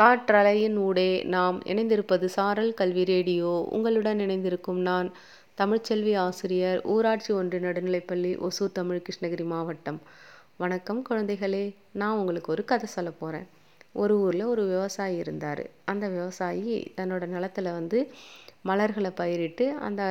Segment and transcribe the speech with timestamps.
[0.00, 3.50] காற்றலையின் ஊடே நாம் இணைந்திருப்பது சாரல் கல்வி ரேடியோ.
[3.70, 5.08] உங்களுடன் இணைந்திருக்கும் நான்
[5.60, 9.98] தமிழ்ச்செல்வி ஆசிரியர் ஊராட்சி ஒன்று நடுநிலைப்பள்ளி ஒசூர் தமிழ் கிருஷ்ணகிரி மாவட்டம்.
[10.56, 13.46] வணக்கம் குழந்தைகளே நான் உங்களுக்கு ஒரு கதை சொல்ல போகிறேன்
[14.02, 15.62] ஒரு ஊரில் ஒரு விவசாயி இருந்தார்.
[15.84, 18.00] அந்த விவசாயி தன்னோட நிலத்துல வந்து
[18.62, 20.02] மலர்களை பயிரிட்டு அந்த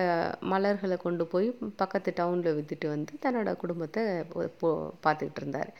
[0.53, 1.49] மலர்களை கொண்டு போய்
[1.81, 4.03] பக்கத்து டவுனில் விற்றுட்டு வந்து தன்னோட குடும்பத்தை
[5.03, 5.73] பார்த்துக்கிட்டு இருந்தார்.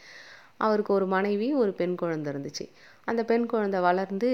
[0.66, 2.66] அவருக்கு ஒரு மனைவி ஒரு பெண் குழந்தை இருந்துச்சு.
[3.10, 4.30] அந்த பெண் குழந்தை வளர்ந்து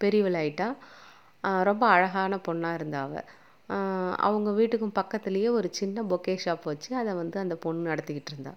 [0.00, 0.68] பெரியவளாயிட்டா.
[1.68, 3.28] ரொம்ப அழகான பொண்ணாக இருந்தா அவள்
[4.26, 8.52] அவங்க வீட்டுக்கும் பக்கத்துலேயே ஒரு சின்ன பொக்கே ஷாப் வச்சு அதை வந்து அந்த பொண்ணு நடத்திக்கிட்டு இருந்தா.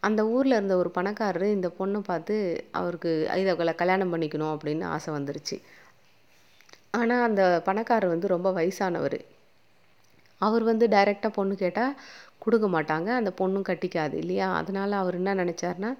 [0.00, 2.36] அந்த ஊரில் இருந்த ஒரு பணக்காரர் இந்த பொண்ணை பார்த்து
[2.80, 3.10] அவருக்கு
[3.42, 5.56] இதை கல்யாணம் பண்ணிக்கணும் அப்படின்னு ஆசை வந்துருச்சு.
[6.98, 9.18] ஆனால் அந்த பணக்காரர் வந்து ரொம்ப வயசானவர்.
[10.40, 11.94] அவர் வந்து டைரெக்டாக பொண்ணு கேட்டால்
[12.44, 13.08] கொடுக்க மாட்டாங்க.
[13.20, 14.48] அந்த பொண்ணும் கட்டிக்காது இல்லையா?
[14.60, 15.90] அதனால் அவர் என்ன நினச்சாருன்னா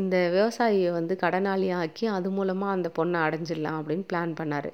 [0.00, 4.70] இந்த விவசாயியை வந்து கடனாளியாக்கி அது மூலமாக அந்த பொண்ணை அடைஞ்சிடலாம் அப்படின்னு பிளான் பண்ணார்.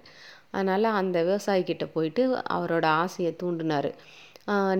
[0.54, 2.22] அதனால் அந்த விவசாயிக்கிட்ட போயிட்டு
[2.56, 3.90] அவரோட ஆசையை தூண்டினார்.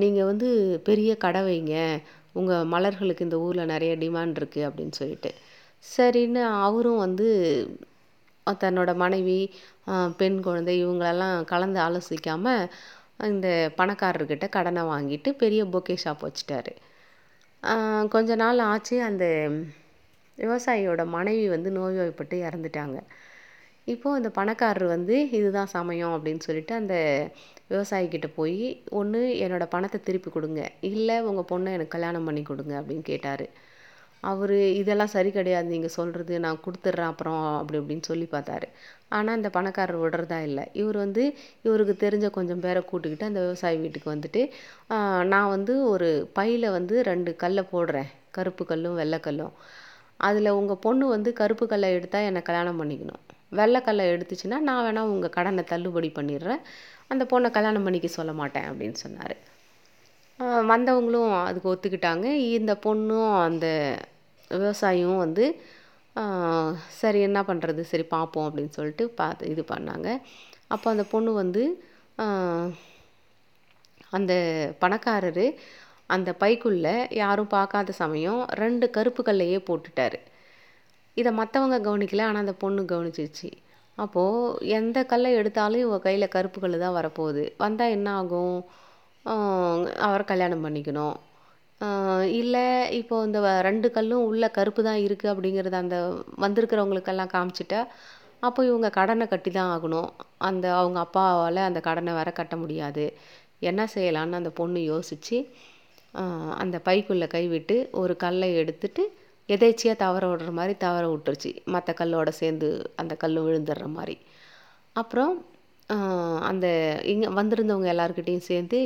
[0.03, 0.49] நீங்கள் வந்து
[0.89, 1.75] பெரிய கடை வைங்க.
[2.39, 5.31] உங்கள் மலர்களுக்கு இந்த ஊரில் நிறைய டிமாண்ட் இருக்குது அப்படின்னு சொல்லிட்டு.
[5.95, 7.29] சரின்னு அவரும் வந்து
[8.63, 9.41] தன்னோட மனைவி
[10.21, 12.63] பெண் குழந்தை இவங்களெல்லாம் கலந்து ஆலோசிக்காமல்
[13.27, 16.73] இந்த பணக்காரர்கிட்ட கடனை வாங்கிட்டு பெரிய பொக்கே ஷாப் வச்சுட்டாரு.
[18.09, 19.25] கொஞ்ச நாள் ஆச்சு அந்த
[20.39, 22.99] விவசாயியோட மனைவி வந்து நோய்வாய்ப்பட்டு இறந்துட்டாங்க.
[23.93, 26.97] இப்போது அந்த பணக்காரர் வந்து இதுதான் சமயம் அப்படின்னு சொல்லிட்டு அந்த
[27.71, 30.63] விவசாயிக்கிட்ட போய் ஒன்று என்னோடய பணத்தை திருப்பி கொடுங்க.
[30.91, 33.47] இல்லை உங்கள் பொண்ணை எனக்கு கல்யாணம் பண்ணி கொடுங்க அப்படின்னு கேட்டார்.
[34.31, 38.69] அவர் இதெல்லாம் சரி கிடையாது நீங்கள் சொல்கிறது நான் கொடுத்துட்றேன் அப்புறம் அப்படி இப்படின்னு சொல்லி பார்த்தாரு.
[39.17, 40.65] ஆனால் அந்த பணக்காரர் விடுறதா இல்லை.
[40.81, 41.23] இவர் வந்து
[41.67, 44.43] இவருக்கு தெரிஞ்ச கொஞ்சம் பேரை கூட்டிக்கிட்டு அந்த விவசாயி வீட்டுக்கு வந்துட்டு
[45.33, 48.11] நான் வந்து ஒரு பையில் வந்து ரெண்டு கல்லை போடுறேன்.
[48.39, 49.55] கருப்பு கல்லும் வெள்ளைக்கல்லும்
[50.29, 53.23] அதில் உங்கள் பொண்ணு வந்து கருப்பு கல்லை எடுத்தால் என்னை கல்யாணம் பண்ணிக்கணும்.
[53.59, 56.63] வெள்ளைக்கல்லை எடுத்துச்சுன்னா நான் வேணால் உங்கள் கடனை தள்ளுபடி பண்ணிடுறேன்.
[57.13, 59.37] அந்த பொண்ணை கல்யாணம் பண்ணிக்க சொல்ல மாட்டேன் அப்படின்னு சொன்னார்.
[60.71, 62.27] வந்தவங்களும் அதுக்கு ஒத்துக்கிட்டாங்க.
[62.59, 63.67] இந்த பொண்ணும் அந்த
[64.57, 65.45] விவசாயியும் வந்து
[67.01, 70.09] சரி என்ன பண்ணுறது சரி பார்ப்போம் அப்படின்னு சொல்லிட்டு பார்த்து இது பண்ணாங்க.
[70.75, 71.63] அப்போ அந்த பொண்ணு வந்து
[74.17, 74.33] அந்த
[74.83, 75.47] பணக்காரர்
[76.15, 80.19] அந்த பைக்குள்ளே யாரும் பார்க்காத சமயம் ரெண்டு கருப்பு கல்லையே போட்டுட்டார்.
[81.21, 83.51] இதை மற்றவங்க கவனிக்கல ஆனால் அந்த பொண்ணு கவனிச்சிச்சு
[83.99, 87.45] அப்போது எந்த கல்லை எடுத்தாலும் இவங்க கையில் கருப்பு கல் தான் வரப்போகுது.
[87.63, 88.59] வந்தால் என்ன ஆகும்?
[90.07, 91.17] அவரை கல்யாணம் பண்ணிக்கணும்.
[92.41, 92.65] இல்லை
[93.01, 95.99] இப்போ இந்த ரெண்டு கல்லும் உள்ள கருப்பு தான் இருக்குது அப்படிங்கிறத அந்த
[96.45, 97.81] வந்திருக்கிறவங்களுக்கெல்லாம் காமிச்சிட்டா
[98.47, 100.11] அப்போ இவங்க கடனை கட்டி தான் ஆகணும்.
[100.49, 103.05] அந்த அவங்க அப்பாவால் அந்த கடனை வேற கட்ட முடியாது.
[103.71, 105.39] என்ன செய்யலான்னு அந்த பொண்ணு யோசித்து
[106.63, 109.03] அந்த பைக்குள்ளே கைவிட்டு ஒரு கல்லை எடுத்துட்டு
[109.49, 111.51] எதேச்சியாக தவற விடுற மாதிரி தவற விட்டுருச்சு.
[111.75, 112.69] மற்ற கல்லோட சேர்ந்து
[113.03, 114.17] அந்த கல் விழுந்துடுற மாதிரி.
[115.03, 115.35] அப்புறம்
[116.51, 116.67] அந்த
[117.13, 118.79] இங்கே வந்திருந்தவங்க எல்லாருக்கிட்டேயும் சேர்ந்து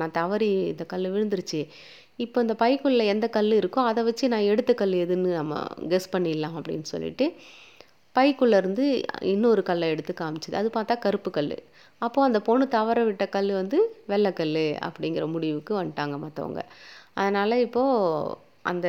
[0.00, 1.60] நான் தவறி இந்த கல் விழுந்துருச்சு.
[2.24, 5.54] இப்போ இந்த பைக்குள்ளே எந்த கல் இருக்கோ அதை வச்சு நான் எடுத்த கல் எதுன்னு நம்ம
[5.92, 7.26] கெஸ் பண்ணிடலாம் அப்படின்னு சொல்லிட்டு
[8.16, 8.84] பைக்குள்ளேருந்து
[9.32, 10.56] இன்னொரு கல்லை எடுத்து காமிச்சிது.
[10.60, 11.56] அது பார்த்தா கருப்பு கல்
[11.98, 13.78] அப்போது அந்த பொண்ணு தவற விட்ட கல் வந்து
[14.12, 14.56] வெள்ளைக்கல்
[14.88, 16.62] அப்படிங்கிற முடிவுக்கு வந்துட்டாங்க மற்றவங்க
[17.20, 18.34] அதனால் இப்போது
[18.70, 18.88] அந்த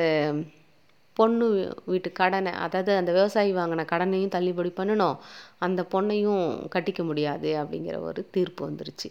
[1.17, 1.45] பொண்ணு
[1.91, 5.17] வீட்டு கடனை அதாவது அந்த விவசாயி வாங்கின கடனையும் தள்ளுபடி பண்ணணும்.
[5.65, 9.09] அந்த பொண்ணையும் கட்டிக்க முடியாது அப்படிங்கிற ஒரு தீர்ப்பு வந்துருச்சு.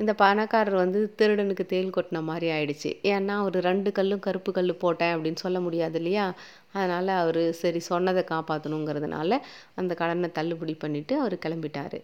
[0.00, 2.90] இந்த பணக்காரர் வந்து திருடனுக்கு தேல் கொட்டின மாதிரி ஆயிடுச்சு.
[3.12, 6.26] ஏன்னா அவர் ரெண்டு கல்லும் கருப்பு கல் போட்டேன் அப்படின்னு சொல்ல முடியாது இல்லையா?
[6.72, 9.38] அதனால் அவர் சரி சொன்னதை காப்பாற்றணுங்கிறதுனால
[9.80, 11.98] அந்த கடனை தள்ளுபடி பண்ணிவிட்டு அவர் கிளம்பிட்டார்.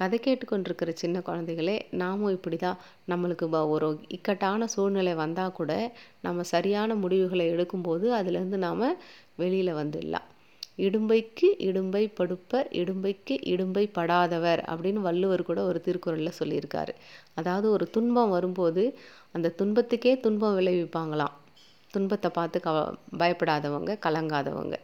[0.00, 2.80] கதை கேட்டுக்கொண்டிருக்கிற சின்ன குழந்தைகளே நாமும் இப்படி தான்
[3.12, 5.72] நம்மளுக்கு ஒரு இக்கட்டான சூழ்நிலை வந்தால் கூட
[6.20, 8.84] நம்ம சரியான முடிவுகளை எடுக்கும்போது அதுலேருந்து நாம்
[9.42, 10.28] வெளியில் வந்துடலாம்.
[10.78, 16.92] இடும்பைக்கு இடும்பை படுப்பர் இடும்பைக்கு இடும்பை படாதவர் அப்படின்னு வள்ளுவர் கூட ஒரு திருக்குறளில் சொல்லியிருக்காரு.
[17.34, 18.84] அதாவது ஒரு துன்பம் வரும்போது
[19.32, 21.36] அந்த துன்பத்துக்கே துன்பம் விளைவிப்பாங்களாம்.
[21.90, 22.70] துன்பத்தை பார்த்து க
[23.18, 24.76] பயப்படாதவங்க கலங்காதவங்க.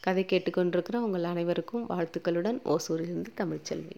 [0.00, 3.96] கதை கேட்டுக்கொண்டிருக்கிற உங்கள் அனைவருக்கும் வாழ்த்துக்களுடன் ஓசூரிலிருந்து தமிழ்ச்செல்வி.